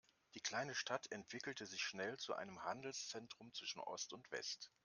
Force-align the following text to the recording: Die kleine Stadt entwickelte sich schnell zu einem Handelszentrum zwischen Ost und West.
Die 0.33 0.39
kleine 0.39 0.73
Stadt 0.73 1.11
entwickelte 1.11 1.67
sich 1.67 1.83
schnell 1.83 2.17
zu 2.17 2.33
einem 2.33 2.63
Handelszentrum 2.63 3.53
zwischen 3.53 3.81
Ost 3.81 4.13
und 4.13 4.31
West. 4.31 4.71